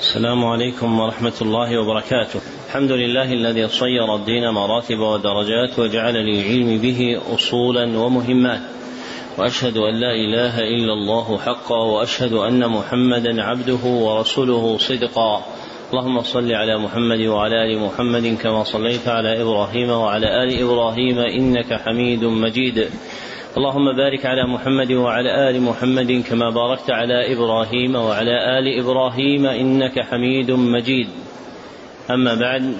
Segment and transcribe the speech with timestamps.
[0.00, 2.40] السلام عليكم ورحمة الله وبركاته.
[2.66, 8.60] الحمد لله الذي صير الدين مراتب ودرجات وجعل للعلم به أصولا ومهمات.
[9.38, 15.44] وأشهد أن لا إله إلا الله حقا وأشهد أن محمدا عبده ورسوله صدقا.
[15.92, 21.74] اللهم صل على محمد وعلى آل محمد كما صليت على إبراهيم وعلى آل إبراهيم إنك
[21.74, 22.88] حميد مجيد.
[23.56, 30.00] اللهم بارك على محمد وعلى آل محمد كما باركت على إبراهيم وعلى آل إبراهيم إنك
[30.00, 31.08] حميد مجيد
[32.10, 32.76] أما بعد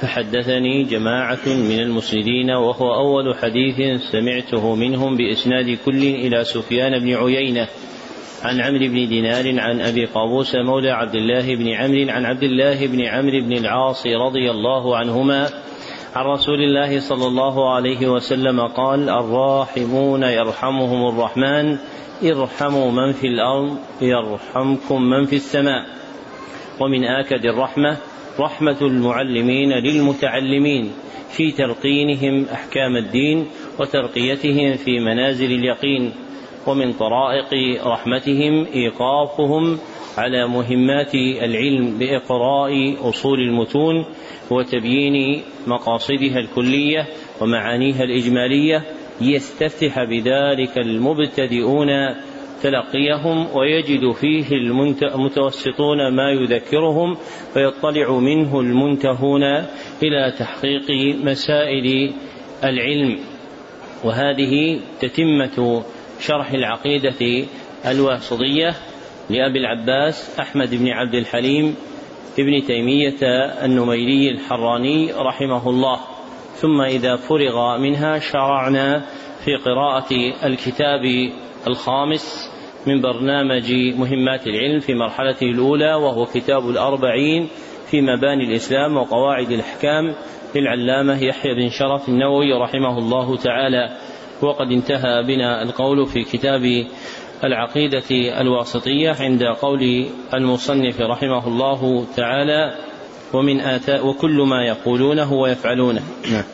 [0.00, 7.68] فحدثني جماعة من المسندين وهو أول حديث سمعته منهم بإسناد كل إلى سفيان بن عيينة
[8.42, 12.86] عن عمرو بن دينار عن أبي قابوس مولى عبد الله بن عمرو عن عبد الله
[12.86, 15.48] بن عمرو بن العاص رضي الله عنهما
[16.14, 21.78] عن رسول الله صلى الله عليه وسلم قال الراحمون يرحمهم الرحمن
[22.24, 25.86] ارحموا من في الأرض يرحمكم من في السماء.
[26.80, 27.96] ومن آكد الرحمة
[28.40, 30.92] رحمة المعلمين للمتعلمين
[31.30, 33.46] في تلقينهم أحكام الدين
[33.80, 36.12] وترقيتهم في منازل اليقين.
[36.68, 39.78] ومن طرائق رحمتهم إيقافهم
[40.18, 44.04] على مهمات العلم بإقراء أصول المتون
[44.50, 47.06] وتبيين مقاصدها الكلية
[47.40, 48.82] ومعانيها الإجمالية
[49.20, 51.88] ليستفتح بذلك المبتدئون
[52.62, 54.56] تلقيهم ويجد فيه
[55.02, 57.16] المتوسطون ما يذكرهم
[57.54, 59.42] فيطلع منه المنتهون
[60.02, 62.12] إلى تحقيق مسائل
[62.64, 63.18] العلم.
[64.04, 65.82] وهذه تتمة
[66.20, 67.46] شرح العقيدة
[67.86, 68.74] الواسطية
[69.30, 71.76] لأبي العباس أحمد بن عبد الحليم
[72.38, 73.16] ابن تيمية
[73.64, 76.00] النميري الحراني رحمه الله.
[76.54, 79.04] ثم إذا فرغ منها شرعنا
[79.44, 80.08] في قراءة
[80.46, 81.00] الكتاب
[81.66, 82.50] الخامس
[82.86, 87.48] من برنامج مهمات العلم في مرحلته الأولى وهو كتاب الأربعين
[87.90, 90.14] في مباني الإسلام وقواعد الأحكام
[90.56, 93.96] للعلامة يحيى بن شرف النووي رحمه الله تعالى.
[94.42, 96.86] وقد انتهى بنا القول في كتاب
[97.44, 102.74] العقيدة الواسطية عند قول المصنف رحمه الله تعالى
[103.32, 106.02] ومن آتاء وكل ما يقولونه ويفعلونه.
[106.32, 106.44] نعم.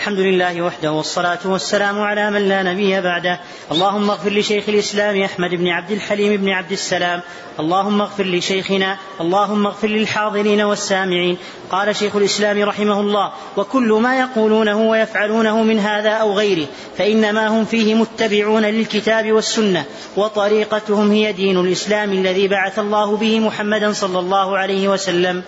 [0.00, 3.40] الحمد لله وحده والصلاة والسلام على من لا نبي بعده.
[3.72, 7.20] اللهم اغفر لشيخ الإسلام أحمد بن عبد الحليم بن عبد السلام.
[7.60, 8.96] اللهم اغفر لشيخنا.
[9.20, 11.36] اللهم اغفر للحاضرين والسامعين.
[11.70, 16.66] قال شيخ الإسلام رحمه الله وكل ما يقولونه ويفعلونه من هذا أو غيره
[16.98, 19.84] فإنما هم فيه متبعون للكتاب والسنة
[20.16, 25.42] وطريقتهم هي دين الإسلام الذي بعث الله به محمدا صلى الله عليه وسلم.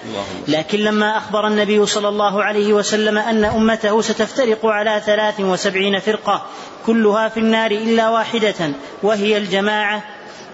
[0.48, 4.00] لكن لما أخبر النبي صلى الله عليه وسلم أن أمته
[4.42, 6.46] ستفترق على ثلاث وسبعين فرقة
[6.86, 8.72] كلها في النار إلا واحدة
[9.02, 10.02] وهي الجماعة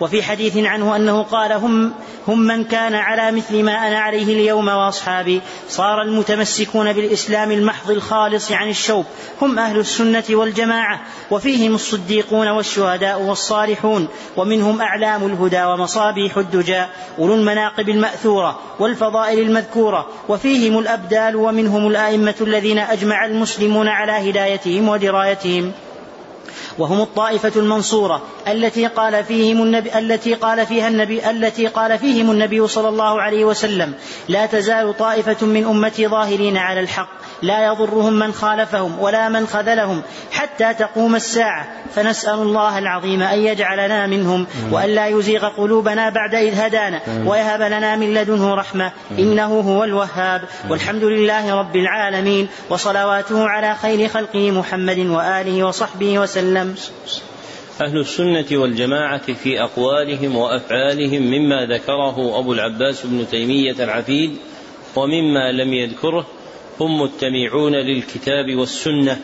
[0.01, 1.93] وفي حديث عنه أنه قال هم,
[2.29, 5.41] هم من كان على مثل ما أنا عليه اليوم وأصحابي.
[5.69, 9.05] صار المتمسكون بالإسلام المحض الخالص عن الشوب.
[9.43, 11.01] هم أهل السنة والجماعة.
[11.31, 14.09] وفيهم الصديقون والشهداء والصالحون.
[14.37, 16.83] ومنهم أعلام الهدى ومصابيح الدجى.
[17.19, 20.07] أولو المناقب المأثورة والفضائل المذكورة.
[20.29, 25.73] وفيهم الأبدال ومنهم الأئمة الذين أجمع المسلمون على هدايتهم ودرايتهم.
[26.79, 32.67] وهم الطائفة المنصورة التي قال فيهم النبي التي قال فيها النبي التي قال فيهم النبي
[32.69, 33.95] صلى الله عليه وسلم
[34.29, 37.28] لا تزال طائفة من أمتي ظاهرين على الحق.
[37.43, 41.69] لا يضرهم من خالفهم ولا من خذلهم حتى تقوم الساعة.
[41.95, 47.01] فنسأل الله العظيم أن يجعلنا منهم وأن لا يزيغ قلوبنا بعد إذ هدانا.
[47.27, 48.93] ويهب لنا من لدنه رحمة.
[49.19, 50.43] إنه هو الوهاب.
[50.71, 52.49] والحمد لله رب العالمين.
[52.71, 56.75] وصلواته على خير خلقه محمد وآله وصحبه وسلم.
[57.81, 64.37] أهل السنة والجماعة في أقوالهم وأفعالهم مما ذكره أبو العباس بن تيمية العفيد
[64.97, 66.27] ومما لم يذكره
[66.81, 69.19] هم متبعون للكتاب والسنة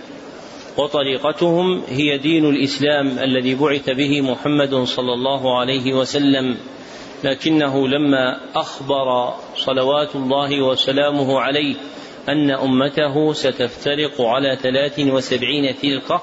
[0.77, 6.57] وطريقتهم هي دين الإسلام الذي بعث به محمد صلى الله عليه وسلم.
[7.25, 11.75] لكنه لما أخبر صلوات الله وسلامه عليه
[12.29, 16.23] أن أمته ستفترق على ثلاث وسبعين فرقة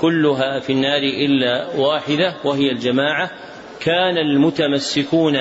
[0.00, 3.30] كلها في النار إلا واحدة وهي الجماعة
[3.80, 5.36] كان المتمسكون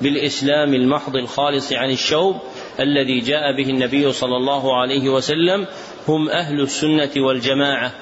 [0.00, 2.36] بالإسلام المحض الخالص عن الشوب
[2.80, 5.66] الذي جاء به النبي صلى الله عليه وسلم
[6.08, 7.92] هم أهل السنة والجماعة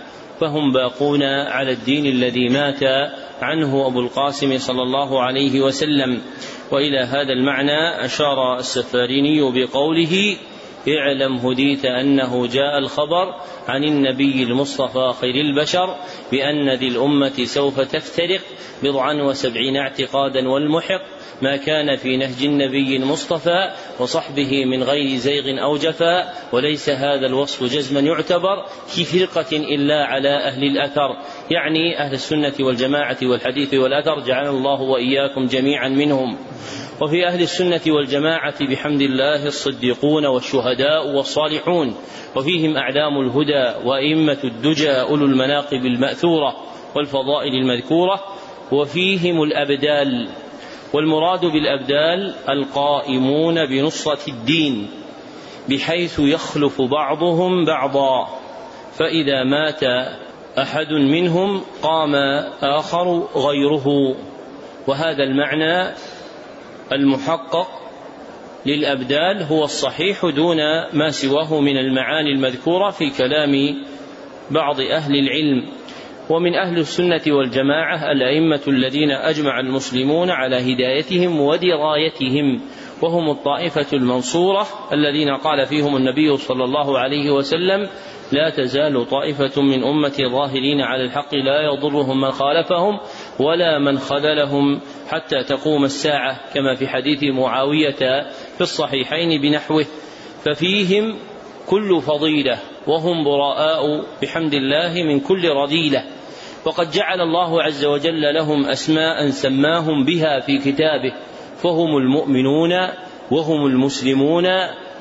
[0.41, 2.83] فهم باقون على الدين الذي مات
[3.43, 6.23] عنه أبو القاسم صلى الله عليه وسلم.
[6.71, 10.37] وإلى هذا المعنى أشار السفاريني بقوله
[10.89, 13.35] اعلم هديت أنه جاء الخبر
[13.69, 15.97] عن النبي المصطفى خير البشر
[16.33, 18.41] بأن ذي الأمة سوف تفترق
[18.83, 21.03] بضعا وسبعين اعتقادا والمحق
[21.43, 23.71] ما كان في نهج النبي المصطفى
[24.01, 30.29] وصحبه من غير زيغ أو جفاء وليس هذا الوصف جزما يعتبر في فرقة إلا على
[30.29, 31.17] أهل الأثر.
[31.51, 36.37] يعني أهل السنة والجماعة والحديث والأثر جعل الله وإياكم جميعا منهم.
[37.03, 41.95] وفي أهل السنة والجماعة بحمد الله الصديقون والشهداء والصالحون
[42.37, 46.57] وفيهم أعلام الهدى وأئمة الدجى أولو المناقب المأثورة
[46.97, 48.21] والفضائل المذكورة
[48.73, 50.29] وفيهم الأبدال
[50.93, 54.91] والمراد بالأبدال القائمون بنصرة الدين
[55.69, 58.29] بحيث يخلف بعضهم بعضا
[58.99, 59.83] فإذا مات
[60.59, 62.15] أحد منهم قام
[62.63, 64.17] آخر غيره.
[64.87, 65.95] وهذا المعنى
[66.93, 67.69] المحقق
[68.67, 70.57] للأبدال هو الصحيح دون
[70.93, 73.53] ما سواه من المعاني المذكورة في كلام
[74.51, 75.69] بعض أهل العلم.
[76.31, 82.61] ومن أهل السنة والجماعة الأئمة الذين أجمع المسلمون على هدايتهم ودرايتهم
[83.03, 87.89] وهم الطائفة المنصورة الذين قال فيهم النبي صلى الله عليه وسلم
[88.33, 93.01] لا تزال طائفة من أمتي ظاهرين على الحق لا يضرهم من خالفهم
[93.39, 98.23] ولا من خذلهم حتى تقوم الساعة كما في حديث معاوية
[98.57, 99.87] في الصحيحين بنحوه.
[100.45, 101.19] ففيهم
[101.67, 106.05] كل فضيلة وهم براء بحمد الله من كل رذيلة.
[106.65, 111.13] وقد جعل الله عز وجل لهم أسماء سماهم بها في كتابه.
[111.63, 112.73] فهم المؤمنون
[113.31, 114.47] وهم المسلمون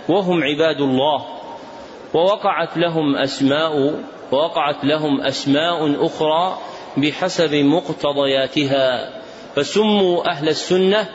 [0.10, 1.26] وهم عباد الله.
[2.14, 6.58] ووقعت لهم أسماء ووقعت لهم أسماء أخرى
[6.98, 9.22] بحسب مقتضياتها.
[9.56, 11.10] فسموا أهل السنة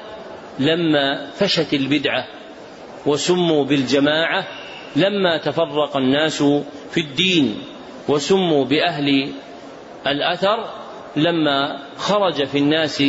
[0.58, 2.26] لما فشت البدعة
[3.06, 4.46] وسموا بالجماعة
[4.96, 6.42] لما تفرق الناس
[6.90, 7.58] في الدين
[8.08, 9.32] وسموا بأهل
[10.06, 10.70] الأثر
[11.16, 13.02] لما خرج في الناس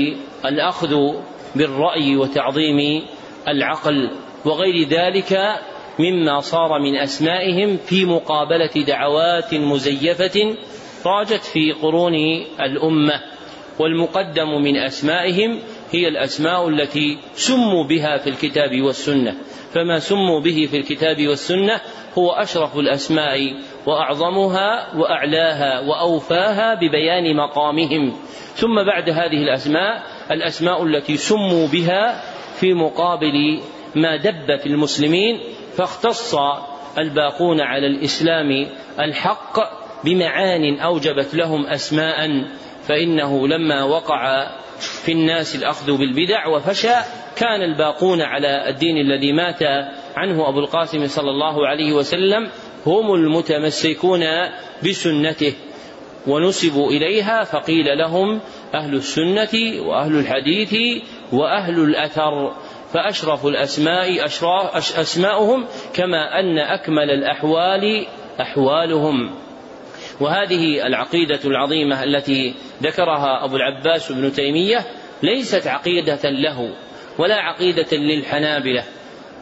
[0.45, 1.15] الأخذ
[1.55, 3.05] بالرأي وتعظيم
[3.47, 4.11] العقل
[4.45, 5.59] وغير ذلك
[5.99, 10.55] مما صار من أسمائهم في مقابلة دعوات مزيفة
[11.05, 12.15] راجت في قرون
[12.61, 13.21] الأمة.
[13.79, 15.59] والمقدم من أسمائهم
[15.91, 19.35] هي الأسماء التي سموا بها في الكتاب والسنة.
[19.73, 21.81] فما سموا به في الكتاب والسنة
[22.17, 23.39] هو أشرف الأسماء
[23.85, 28.13] وأعظمها وأعلاها وأوفاها ببيان مقامهم.
[28.55, 32.21] ثم بعد هذه الأسماء الأسماء التي سموا بها
[32.59, 33.59] في مقابل
[33.95, 35.39] ما دب في المسلمين
[35.77, 36.35] فاختص
[36.97, 38.67] الباقون على الإسلام
[38.99, 39.59] الحق
[40.03, 42.45] بمعان أوجبت لهم أسماء
[42.83, 44.47] فإنه لما وقع
[44.79, 46.93] في الناس الأخذ بالبدع وفشى
[47.35, 49.63] كان الباقون على الدين الذي مات
[50.17, 52.49] عنه أبو القاسم صلى الله عليه وسلم
[52.85, 54.23] هم المتمسكون
[54.83, 55.53] بسنته.
[56.27, 58.39] ونسبوا إليها فقيل لهم
[58.73, 60.75] أهل السنة وأهل الحديث
[61.31, 62.53] وأهل الأثر
[62.93, 68.05] فأشرف الأسماء أشراف أسماؤهم كما أن أكمل الأحوال
[68.41, 69.35] أحوالهم.
[70.19, 74.85] وهذه العقيدة العظيمة التي ذكرها أبو العباس بن تيمية
[75.23, 76.75] ليست عقيدة له
[77.19, 78.83] ولا عقيدة للحنابلة.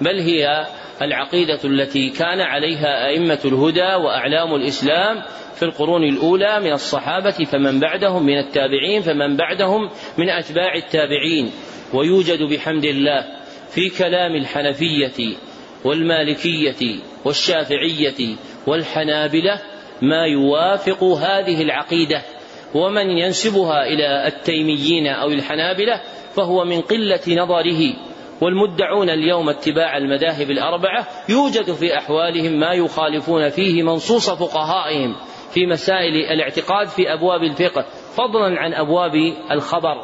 [0.01, 0.65] بل هي
[1.01, 5.23] العقيدة التي كان عليها أئمة الهدى وأعلام الإسلام
[5.55, 11.51] في القرون الأولى من الصحابة فمن بعدهم من التابعين فمن بعدهم من أتباع التابعين.
[11.93, 13.25] ويوجد بحمد الله
[13.69, 15.35] في كلام الحنفية
[15.83, 18.35] والمالكية والشافعية
[18.67, 19.59] والحنابلة
[20.01, 22.21] ما يوافق هذه العقيدة.
[22.73, 26.01] ومن ينسبها إلى التيميين أو الحنابلة
[26.35, 27.93] فهو من قلة نظره.
[28.41, 35.15] والمدعون اليوم اتباع المذاهب الأربعة يوجد في أحوالهم ما يخالفون فيه منصوص فقهائهم
[35.55, 39.11] في مسائل الاعتقاد في أبواب الفقه فضلا عن أبواب
[39.51, 39.95] الخبر.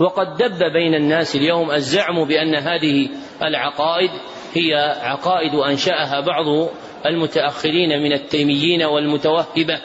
[0.00, 3.08] وقد دب بين الناس اليوم الزعم بأن هذه
[3.42, 4.10] العقائد
[4.54, 6.68] هي عقائد أنشأها بعض
[7.06, 9.80] المتأخرين من التيميين والمتوهبة.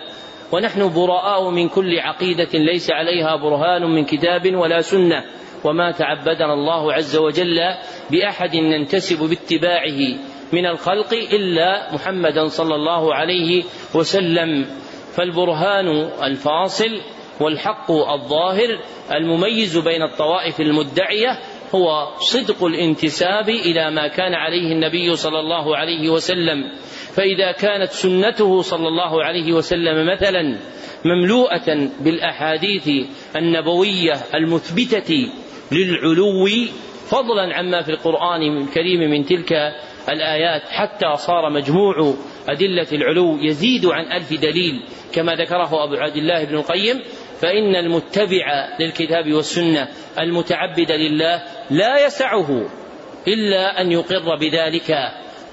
[0.52, 5.24] ونحن براء من كل عقيدة ليس عليها برهان من كتاب ولا سنة.
[5.64, 7.60] وما تعبدنا الله عز وجل
[8.12, 10.00] بأحد ننتسب باتباعه
[10.54, 13.64] من الخلق إلا محمدا صلى الله عليه
[13.96, 14.66] وسلم.
[15.16, 15.88] فالبرهان
[16.24, 17.02] الفاصل
[17.40, 18.80] والحق الظاهر
[19.12, 21.40] المميز بين الطوائف المدعية
[21.76, 26.72] هو صدق الانتساب إلى ما كان عليه النبي صلى الله عليه وسلم.
[27.16, 30.60] فإذا كانت سنته صلى الله عليه وسلم مثلا
[31.06, 32.90] مملوءة بالأحاديث
[33.36, 35.30] النبوية المثبتة
[35.72, 36.48] للعلو
[37.08, 39.54] فضلا عما في القرآن الكريم من تلك
[40.10, 42.14] الآيات حتى صار مجموع
[42.50, 47.02] أدلة العلو يزيد عن ألف دليل كما ذكره أبو عبد الله بن القيم
[47.42, 49.88] فإن المتبع للكتاب والسنة
[50.20, 52.70] المتعبد لله لا يسعه
[53.28, 54.98] إلا أن يقر بذلك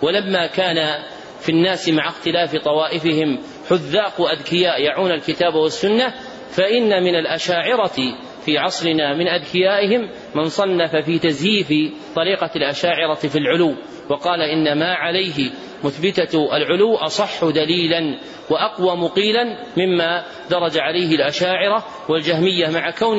[0.03, 1.03] ولما كان
[1.41, 3.39] في الناس مع اختلاف طوائفهم
[3.71, 6.15] حذاق أذكياء يعون الكتاب والسنة
[6.51, 13.75] فإن من الأشاعرة في عصرنا من أذكيائهم من صنف في تزييف طريقة الأشاعرة في العلو
[14.11, 15.51] وقال إن ما عليه
[15.85, 18.19] مثبتة العلو أصح دليلا
[18.51, 19.45] وأقوى مقيلا
[19.77, 23.19] مما درج عليه الأشاعرة والجهمية مع كون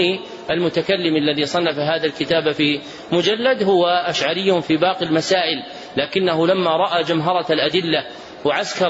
[0.51, 2.79] المتكلم الذي صنف هذا الكتاب في
[3.11, 5.63] مجلد هو أشعري في باقي المسائل
[5.97, 8.05] لكنه لما رأى جمهرة الأدلة
[8.45, 8.89] وعسكر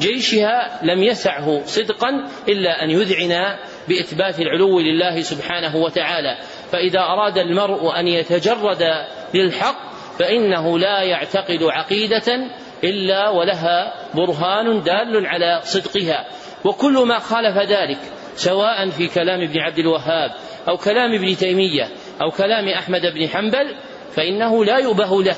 [0.00, 2.08] جيشها لم يسعه صدقا
[2.48, 3.56] إلا أن يذعن
[3.88, 6.38] بإثبات العلو لله سبحانه وتعالى.
[6.72, 8.82] فإذا أراد المرء أن يتجرد
[9.34, 12.50] للحق فإنه لا يعتقد عقيدة
[12.84, 16.26] إلا ولها برهان دال على صدقها.
[16.64, 17.98] وكل ما خالف ذلك
[18.36, 20.30] سواء في كلام ابن عبد الوهاب
[20.68, 21.88] أو كلام ابن تيمية
[22.22, 23.74] أو كلام أحمد بن حنبل
[24.16, 25.36] فإنه لا يبه له.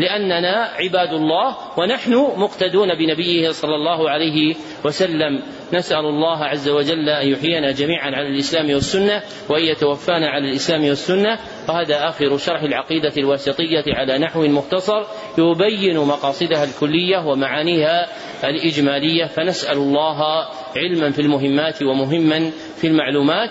[0.00, 5.42] لأننا عباد الله ونحن مقتدون بنبيه صلى الله عليه وسلم.
[5.72, 11.38] نسأل الله عز وجل أن يحيينا جميعا على الإسلام والسنة وأن يتوفانا على الإسلام والسنة.
[11.68, 15.02] وهذا آخر شرح العقيدة الواسطية على نحو مختصر
[15.38, 18.06] يبين مقاصدها الكلية ومعانيها
[18.44, 19.26] الإجمالية.
[19.26, 23.50] فنسأل الله علما في المهمات ومهما في المعلومات.